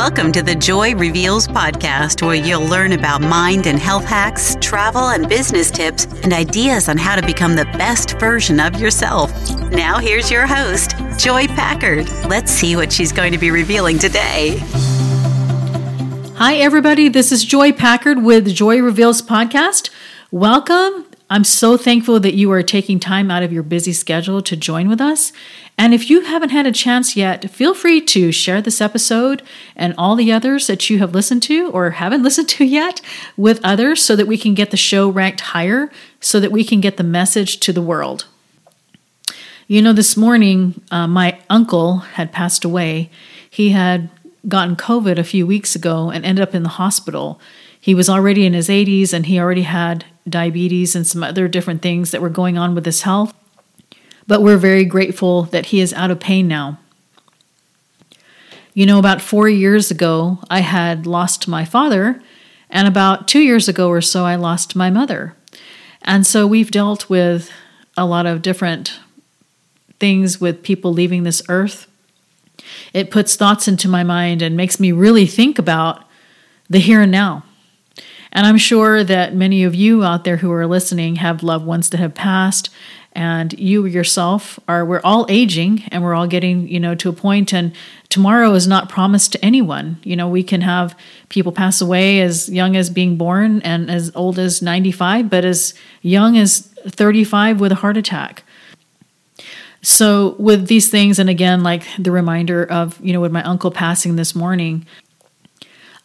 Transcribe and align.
Welcome 0.00 0.32
to 0.32 0.42
the 0.42 0.54
Joy 0.54 0.94
Reveals 0.94 1.46
podcast, 1.46 2.26
where 2.26 2.34
you'll 2.34 2.64
learn 2.64 2.92
about 2.92 3.20
mind 3.20 3.66
and 3.66 3.78
health 3.78 4.06
hacks, 4.06 4.56
travel 4.58 5.10
and 5.10 5.28
business 5.28 5.70
tips, 5.70 6.06
and 6.22 6.32
ideas 6.32 6.88
on 6.88 6.96
how 6.96 7.16
to 7.16 7.26
become 7.26 7.54
the 7.54 7.66
best 7.66 8.18
version 8.18 8.60
of 8.60 8.80
yourself. 8.80 9.30
Now, 9.70 9.98
here's 9.98 10.30
your 10.30 10.46
host, 10.46 10.94
Joy 11.18 11.48
Packard. 11.48 12.08
Let's 12.24 12.50
see 12.50 12.76
what 12.76 12.90
she's 12.90 13.12
going 13.12 13.32
to 13.32 13.38
be 13.38 13.50
revealing 13.50 13.98
today. 13.98 14.56
Hi, 16.36 16.54
everybody. 16.54 17.10
This 17.10 17.30
is 17.30 17.44
Joy 17.44 17.70
Packard 17.70 18.22
with 18.22 18.48
Joy 18.54 18.80
Reveals 18.80 19.20
podcast. 19.20 19.90
Welcome. 20.30 21.09
I'm 21.32 21.44
so 21.44 21.76
thankful 21.76 22.18
that 22.18 22.34
you 22.34 22.50
are 22.50 22.62
taking 22.64 22.98
time 22.98 23.30
out 23.30 23.44
of 23.44 23.52
your 23.52 23.62
busy 23.62 23.92
schedule 23.92 24.42
to 24.42 24.56
join 24.56 24.88
with 24.88 25.00
us. 25.00 25.32
And 25.78 25.94
if 25.94 26.10
you 26.10 26.22
haven't 26.22 26.50
had 26.50 26.66
a 26.66 26.72
chance 26.72 27.16
yet, 27.16 27.48
feel 27.48 27.72
free 27.72 28.00
to 28.06 28.32
share 28.32 28.60
this 28.60 28.80
episode 28.80 29.42
and 29.76 29.94
all 29.96 30.16
the 30.16 30.32
others 30.32 30.66
that 30.66 30.90
you 30.90 30.98
have 30.98 31.14
listened 31.14 31.44
to 31.44 31.70
or 31.70 31.90
haven't 31.90 32.22
listened 32.24 32.48
to 32.50 32.64
yet 32.64 33.00
with 33.36 33.60
others 33.62 34.02
so 34.02 34.16
that 34.16 34.26
we 34.26 34.36
can 34.36 34.54
get 34.54 34.72
the 34.72 34.76
show 34.76 35.08
ranked 35.08 35.40
higher, 35.40 35.92
so 36.20 36.40
that 36.40 36.50
we 36.50 36.64
can 36.64 36.80
get 36.80 36.96
the 36.96 37.04
message 37.04 37.60
to 37.60 37.72
the 37.72 37.80
world. 37.80 38.26
You 39.68 39.80
know, 39.82 39.92
this 39.92 40.16
morning, 40.16 40.82
uh, 40.90 41.06
my 41.06 41.38
uncle 41.48 41.98
had 41.98 42.32
passed 42.32 42.64
away. 42.64 43.08
He 43.48 43.70
had 43.70 44.10
gotten 44.48 44.76
COVID 44.76 45.18
a 45.18 45.24
few 45.24 45.46
weeks 45.46 45.74
ago 45.74 46.10
and 46.10 46.24
ended 46.24 46.42
up 46.42 46.54
in 46.54 46.62
the 46.62 46.70
hospital. 46.70 47.40
He 47.80 47.94
was 47.94 48.08
already 48.08 48.44
in 48.44 48.52
his 48.52 48.68
80s 48.68 49.12
and 49.12 49.26
he 49.26 49.38
already 49.38 49.62
had 49.62 50.04
diabetes 50.28 50.94
and 50.94 51.06
some 51.06 51.22
other 51.22 51.48
different 51.48 51.82
things 51.82 52.10
that 52.10 52.20
were 52.20 52.28
going 52.28 52.58
on 52.58 52.74
with 52.74 52.84
his 52.84 53.02
health. 53.02 53.34
But 54.26 54.42
we're 54.42 54.56
very 54.56 54.84
grateful 54.84 55.44
that 55.44 55.66
he 55.66 55.80
is 55.80 55.92
out 55.92 56.10
of 56.10 56.20
pain 56.20 56.46
now. 56.46 56.78
You 58.74 58.86
know, 58.86 58.98
about 58.98 59.20
four 59.20 59.48
years 59.48 59.90
ago, 59.90 60.38
I 60.48 60.60
had 60.60 61.06
lost 61.06 61.48
my 61.48 61.64
father, 61.64 62.22
and 62.70 62.86
about 62.86 63.26
two 63.26 63.40
years 63.40 63.68
ago 63.68 63.88
or 63.88 64.00
so, 64.00 64.24
I 64.24 64.36
lost 64.36 64.76
my 64.76 64.90
mother. 64.90 65.34
And 66.02 66.24
so 66.24 66.46
we've 66.46 66.70
dealt 66.70 67.10
with 67.10 67.50
a 67.96 68.06
lot 68.06 68.26
of 68.26 68.42
different 68.42 69.00
things 69.98 70.40
with 70.40 70.62
people 70.62 70.92
leaving 70.92 71.24
this 71.24 71.42
earth. 71.48 71.89
It 72.92 73.10
puts 73.10 73.36
thoughts 73.36 73.68
into 73.68 73.88
my 73.88 74.02
mind 74.02 74.42
and 74.42 74.56
makes 74.56 74.80
me 74.80 74.92
really 74.92 75.26
think 75.26 75.58
about 75.58 76.04
the 76.68 76.78
here 76.78 77.02
and 77.02 77.12
now. 77.12 77.44
And 78.32 78.46
I'm 78.46 78.58
sure 78.58 79.02
that 79.02 79.34
many 79.34 79.64
of 79.64 79.74
you 79.74 80.04
out 80.04 80.24
there 80.24 80.36
who 80.36 80.52
are 80.52 80.66
listening 80.66 81.16
have 81.16 81.42
loved 81.42 81.66
ones 81.66 81.90
that 81.90 81.98
have 81.98 82.14
passed 82.14 82.70
and 83.12 83.58
you 83.58 83.86
yourself 83.86 84.60
are 84.68 84.84
we're 84.84 85.00
all 85.02 85.26
aging 85.28 85.82
and 85.90 86.02
we're 86.02 86.14
all 86.14 86.28
getting 86.28 86.68
you 86.68 86.78
know 86.78 86.94
to 86.94 87.08
a 87.08 87.12
point 87.12 87.52
and 87.52 87.74
tomorrow 88.08 88.52
is 88.54 88.68
not 88.68 88.88
promised 88.88 89.32
to 89.32 89.44
anyone 89.44 89.98
you 90.04 90.14
know 90.14 90.28
we 90.28 90.42
can 90.42 90.60
have 90.60 90.96
people 91.28 91.50
pass 91.50 91.80
away 91.80 92.20
as 92.20 92.48
young 92.48 92.76
as 92.76 92.88
being 92.88 93.16
born 93.16 93.60
and 93.62 93.90
as 93.90 94.12
old 94.14 94.38
as 94.38 94.62
95 94.62 95.28
but 95.28 95.44
as 95.44 95.74
young 96.02 96.38
as 96.38 96.60
35 96.86 97.60
with 97.60 97.72
a 97.72 97.76
heart 97.76 97.96
attack 97.96 98.44
so 99.82 100.36
with 100.38 100.66
these 100.66 100.90
things 100.90 101.18
and 101.18 101.30
again 101.30 101.62
like 101.62 101.84
the 101.98 102.10
reminder 102.10 102.64
of 102.64 103.00
you 103.04 103.12
know 103.12 103.20
with 103.20 103.32
my 103.32 103.42
uncle 103.44 103.70
passing 103.70 104.16
this 104.16 104.34
morning 104.34 104.86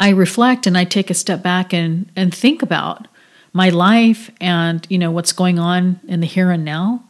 I 0.00 0.08
reflect 0.08 0.66
and 0.66 0.78
I 0.78 0.84
take 0.84 1.10
a 1.10 1.14
step 1.14 1.42
back 1.42 1.74
and, 1.74 2.10
and 2.16 2.34
think 2.34 2.62
about 2.62 3.06
my 3.52 3.68
life 3.68 4.30
and 4.40 4.84
you 4.88 4.98
know 4.98 5.10
what's 5.10 5.32
going 5.32 5.58
on 5.58 6.00
in 6.08 6.20
the 6.20 6.26
here 6.26 6.50
and 6.50 6.64
now. 6.64 7.04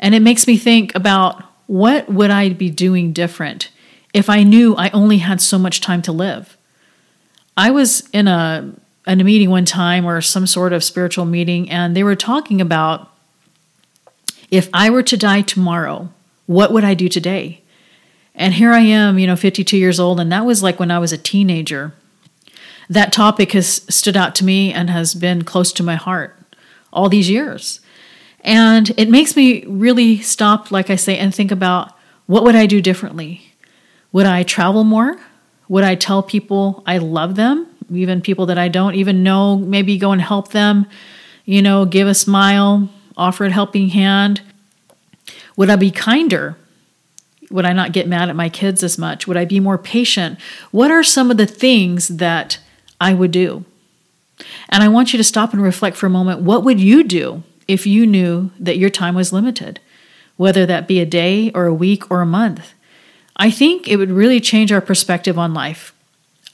And 0.00 0.14
it 0.14 0.22
makes 0.22 0.46
me 0.46 0.56
think 0.56 0.94
about 0.94 1.44
what 1.66 2.08
would 2.08 2.30
I 2.30 2.48
be 2.48 2.70
doing 2.70 3.12
different 3.12 3.70
if 4.14 4.30
I 4.30 4.42
knew 4.42 4.74
I 4.74 4.88
only 4.90 5.18
had 5.18 5.42
so 5.42 5.58
much 5.58 5.82
time 5.82 6.00
to 6.02 6.12
live. 6.12 6.56
I 7.56 7.70
was 7.70 8.08
in 8.10 8.26
a 8.26 8.72
in 9.06 9.20
a 9.20 9.24
meeting 9.24 9.50
one 9.50 9.66
time 9.66 10.06
or 10.06 10.20
some 10.22 10.46
sort 10.46 10.72
of 10.72 10.82
spiritual 10.82 11.26
meeting 11.26 11.70
and 11.70 11.94
they 11.94 12.04
were 12.04 12.16
talking 12.16 12.60
about 12.60 13.09
if 14.50 14.68
I 14.72 14.90
were 14.90 15.02
to 15.02 15.16
die 15.16 15.42
tomorrow, 15.42 16.10
what 16.46 16.72
would 16.72 16.84
I 16.84 16.94
do 16.94 17.08
today? 17.08 17.62
And 18.34 18.54
here 18.54 18.72
I 18.72 18.80
am, 18.80 19.18
you 19.18 19.26
know, 19.26 19.36
52 19.36 19.76
years 19.76 20.00
old 20.00 20.20
and 20.20 20.30
that 20.32 20.46
was 20.46 20.62
like 20.62 20.80
when 20.80 20.90
I 20.90 20.98
was 20.98 21.12
a 21.12 21.18
teenager 21.18 21.92
that 22.90 23.12
topic 23.12 23.52
has 23.52 23.82
stood 23.88 24.16
out 24.16 24.34
to 24.34 24.44
me 24.44 24.72
and 24.72 24.90
has 24.90 25.14
been 25.14 25.44
close 25.44 25.72
to 25.72 25.82
my 25.82 25.94
heart 25.94 26.36
all 26.92 27.08
these 27.08 27.30
years. 27.30 27.80
And 28.40 28.90
it 28.96 29.08
makes 29.08 29.36
me 29.36 29.64
really 29.64 30.20
stop, 30.20 30.72
like 30.72 30.90
I 30.90 30.96
say, 30.96 31.16
and 31.16 31.32
think 31.32 31.52
about 31.52 31.96
what 32.26 32.42
would 32.42 32.56
I 32.56 32.66
do 32.66 32.82
differently? 32.82 33.42
Would 34.12 34.26
I 34.26 34.42
travel 34.42 34.82
more? 34.82 35.18
Would 35.68 35.84
I 35.84 35.94
tell 35.94 36.22
people 36.22 36.82
I 36.84 36.98
love 36.98 37.36
them, 37.36 37.68
even 37.94 38.20
people 38.20 38.46
that 38.46 38.58
I 38.58 38.66
don't 38.66 38.96
even 38.96 39.22
know, 39.22 39.56
maybe 39.56 39.96
go 39.96 40.10
and 40.10 40.20
help 40.20 40.48
them, 40.48 40.86
you 41.44 41.62
know, 41.62 41.84
give 41.84 42.08
a 42.08 42.14
smile, 42.14 42.88
offer 43.20 43.44
a 43.44 43.50
helping 43.50 43.90
hand? 43.90 44.40
Would 45.56 45.70
I 45.70 45.76
be 45.76 45.90
kinder? 45.90 46.56
Would 47.50 47.66
I 47.66 47.72
not 47.72 47.92
get 47.92 48.08
mad 48.08 48.28
at 48.28 48.36
my 48.36 48.48
kids 48.48 48.82
as 48.82 48.98
much? 48.98 49.26
Would 49.26 49.36
I 49.36 49.44
be 49.44 49.60
more 49.60 49.78
patient? 49.78 50.38
What 50.70 50.90
are 50.90 51.02
some 51.02 51.30
of 51.30 51.36
the 51.36 51.46
things 51.46 52.08
that 52.08 52.58
I 53.00 53.14
would 53.14 53.30
do. 53.30 53.64
And 54.68 54.82
I 54.82 54.88
want 54.88 55.12
you 55.12 55.16
to 55.16 55.24
stop 55.24 55.52
and 55.52 55.62
reflect 55.62 55.96
for 55.96 56.06
a 56.06 56.10
moment. 56.10 56.42
What 56.42 56.64
would 56.64 56.78
you 56.78 57.02
do 57.02 57.42
if 57.66 57.86
you 57.86 58.06
knew 58.06 58.50
that 58.60 58.78
your 58.78 58.90
time 58.90 59.14
was 59.14 59.32
limited, 59.32 59.80
whether 60.36 60.66
that 60.66 60.86
be 60.86 61.00
a 61.00 61.06
day 61.06 61.50
or 61.54 61.66
a 61.66 61.74
week 61.74 62.10
or 62.10 62.20
a 62.20 62.26
month? 62.26 62.74
I 63.36 63.50
think 63.50 63.88
it 63.88 63.96
would 63.96 64.10
really 64.10 64.40
change 64.40 64.70
our 64.70 64.80
perspective 64.80 65.38
on 65.38 65.54
life. 65.54 65.94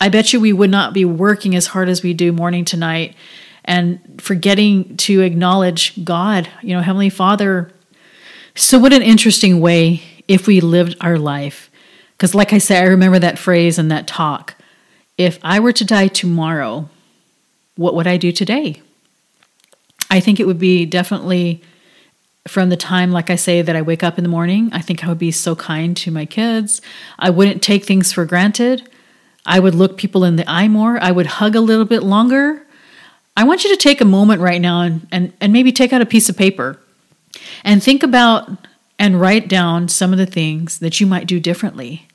I 0.00 0.08
bet 0.08 0.32
you 0.32 0.40
we 0.40 0.52
would 0.52 0.70
not 0.70 0.92
be 0.92 1.04
working 1.04 1.56
as 1.56 1.68
hard 1.68 1.88
as 1.88 2.02
we 2.02 2.14
do 2.14 2.32
morning 2.32 2.64
to 2.66 2.76
night 2.76 3.16
and 3.66 4.00
forgetting 4.22 4.96
to 4.98 5.20
acknowledge 5.22 6.04
God, 6.04 6.48
you 6.62 6.74
know, 6.74 6.82
Heavenly 6.82 7.10
Father. 7.10 7.70
So, 8.54 8.78
what 8.78 8.92
an 8.92 9.02
interesting 9.02 9.60
way 9.60 10.02
if 10.28 10.46
we 10.46 10.60
lived 10.60 10.96
our 11.00 11.18
life. 11.18 11.70
Because, 12.12 12.34
like 12.34 12.52
I 12.52 12.58
said, 12.58 12.82
I 12.82 12.86
remember 12.86 13.18
that 13.18 13.38
phrase 13.38 13.78
and 13.78 13.90
that 13.90 14.06
talk 14.06 14.54
if 15.18 15.38
I 15.42 15.60
were 15.60 15.72
to 15.72 15.84
die 15.84 16.08
tomorrow, 16.08 16.88
what 17.76 17.94
would 17.94 18.06
I 18.06 18.16
do 18.16 18.32
today? 18.32 18.82
I 20.10 20.20
think 20.20 20.38
it 20.38 20.46
would 20.46 20.58
be 20.58 20.86
definitely 20.86 21.62
from 22.46 22.68
the 22.68 22.76
time, 22.76 23.10
like 23.10 23.30
I 23.30 23.36
say, 23.36 23.62
that 23.62 23.74
I 23.74 23.82
wake 23.82 24.04
up 24.04 24.18
in 24.18 24.24
the 24.24 24.30
morning. 24.30 24.70
I 24.72 24.80
think 24.80 25.02
I 25.02 25.08
would 25.08 25.18
be 25.18 25.32
so 25.32 25.56
kind 25.56 25.96
to 25.98 26.10
my 26.10 26.26
kids. 26.26 26.80
I 27.18 27.30
wouldn't 27.30 27.62
take 27.62 27.84
things 27.84 28.12
for 28.12 28.24
granted. 28.24 28.88
I 29.44 29.58
would 29.58 29.74
look 29.74 29.96
people 29.96 30.24
in 30.24 30.36
the 30.36 30.48
eye 30.48 30.68
more. 30.68 30.98
I 31.02 31.10
would 31.10 31.26
hug 31.26 31.56
a 31.56 31.60
little 31.60 31.84
bit 31.84 32.02
longer. 32.02 32.65
I 33.36 33.44
want 33.44 33.64
you 33.64 33.70
to 33.70 33.76
take 33.76 34.00
a 34.00 34.06
moment 34.06 34.40
right 34.40 34.60
now 34.60 34.82
and, 34.82 35.06
and, 35.12 35.32
and 35.40 35.52
maybe 35.52 35.72
take 35.72 35.92
out 35.92 36.00
a 36.00 36.06
piece 36.06 36.28
of 36.28 36.36
paper 36.36 36.80
and 37.64 37.82
think 37.82 38.02
about 38.02 38.50
and 38.98 39.20
write 39.20 39.48
down 39.48 39.88
some 39.88 40.12
of 40.12 40.18
the 40.18 40.26
things 40.26 40.78
that 40.78 41.00
you 41.00 41.06
might 41.06 41.26
do 41.26 41.38
differently 41.38 42.06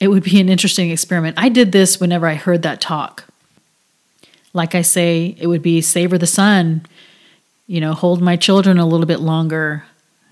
it 0.00 0.08
would 0.08 0.22
be 0.22 0.40
an 0.40 0.48
interesting 0.48 0.90
experiment. 0.90 1.36
I 1.38 1.48
did 1.48 1.72
this 1.72 2.00
whenever 2.00 2.26
I 2.26 2.34
heard 2.34 2.62
that 2.62 2.80
talk. 2.80 3.24
Like 4.52 4.74
I 4.74 4.82
say, 4.82 5.36
it 5.38 5.46
would 5.46 5.62
be 5.62 5.80
savor 5.80 6.16
the 6.18 6.26
sun, 6.26 6.86
you 7.66 7.80
know, 7.80 7.92
hold 7.92 8.22
my 8.22 8.36
children 8.36 8.78
a 8.78 8.86
little 8.86 9.06
bit 9.06 9.20
longer, 9.20 9.84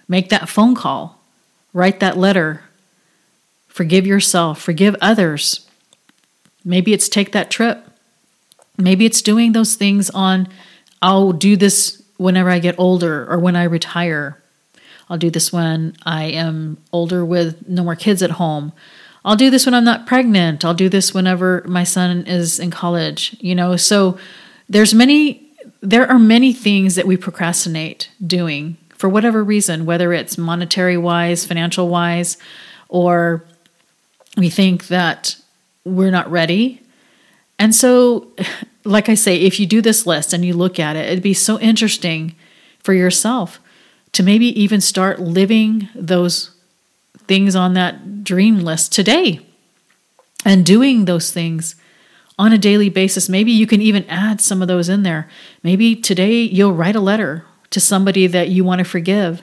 make 0.09 0.29
that 0.31 0.49
phone 0.49 0.75
call, 0.75 1.21
write 1.73 2.01
that 2.01 2.17
letter, 2.17 2.63
forgive 3.69 4.07
yourself, 4.07 4.61
forgive 4.61 4.97
others. 5.01 5.69
Maybe 6.65 6.93
it's 6.93 7.09
take 7.09 7.33
that 7.33 7.51
trip. 7.51 7.86
Maybe 8.79 9.07
it's 9.07 9.23
doing 9.23 9.53
those 9.53 9.75
things 9.75 10.11
on, 10.11 10.49
I'll 11.03 11.33
do 11.33 11.57
this 11.57 12.03
whenever 12.17 12.51
I 12.51 12.59
get 12.59 12.79
older 12.79 13.31
or 13.31 13.39
when 13.39 13.57
I 13.57 13.65
retire. 13.65 14.43
I'll 15.09 15.19
do 15.19 15.31
this 15.31 15.53
when 15.53 15.97
I 16.05 16.25
am 16.25 16.79
older 16.93 17.25
with 17.25 17.69
no 17.69 17.85
more 17.85 17.97
kids 17.97 18.23
at 18.23 18.33
home. 18.33 18.73
I'll 19.25 19.37
do 19.37 19.51
this 19.51 19.67
when 19.67 19.75
I'm 19.75 19.85
not 19.85 20.07
pregnant. 20.07 20.65
I'll 20.65 20.75
do 20.75 20.89
this 20.89 21.13
whenever 21.13 21.65
my 21.67 21.85
son 21.85 22.27
is 22.27 22.59
in 22.59 22.71
college, 22.71 23.37
you 23.41 23.55
know. 23.55 23.77
So 23.77 24.19
there's 24.69 24.95
many 24.95 25.43
there 25.81 26.09
are 26.11 26.19
many 26.19 26.53
things 26.53 26.95
that 26.95 27.07
we 27.07 27.17
procrastinate 27.17 28.11
doing 28.25 28.77
for 28.91 29.09
whatever 29.09 29.45
reason, 29.45 29.85
whether 29.85 30.13
it's 30.13 30.39
monetary 30.39 30.97
wise, 30.97 31.45
financial 31.45 31.89
wise, 31.89 32.39
or 32.89 33.45
we 34.37 34.49
think 34.49 34.89
that 34.89 35.37
we're 35.85 36.11
not 36.11 36.31
ready. 36.31 36.81
And 37.59 37.75
so, 37.75 38.29
like 38.85 39.09
I 39.09 39.15
say, 39.15 39.37
if 39.37 39.59
you 39.59 39.67
do 39.67 39.83
this 39.83 40.07
list 40.07 40.33
and 40.33 40.45
you 40.45 40.55
look 40.55 40.79
at 40.79 40.97
it, 40.97 41.07
it'd 41.07 41.23
be 41.23 41.35
so 41.35 41.59
interesting 41.59 42.35
for 42.79 42.95
yourself 42.95 43.59
to 44.13 44.23
maybe 44.23 44.47
even 44.61 44.81
start 44.81 45.21
living 45.21 45.89
those 45.95 46.53
things 47.27 47.57
on 47.57 47.75
that 47.75 48.25
dream 48.25 48.61
list 48.61 48.93
today 48.93 49.41
and 50.45 50.65
doing 50.65 51.05
those 51.05 51.33
things 51.33 51.75
on 52.39 52.53
a 52.53 52.59
daily 52.59 52.89
basis. 52.89 53.29
Maybe 53.29 53.51
you 53.51 53.67
can 53.67 53.83
even 53.83 54.05
add 54.09 54.41
some 54.41 54.63
of 54.63 54.69
those 54.69 54.89
in 54.89 55.03
there. 55.03 55.29
Maybe 55.63 55.97
today 55.97 56.43
you'll 56.43 56.73
write 56.73 56.97
a 56.97 57.01
letter 57.01 57.45
to 57.71 57.81
somebody 57.81 58.27
that 58.29 58.49
you 58.49 58.63
want 58.63 58.79
to 58.79 58.85
forgive 58.85 59.43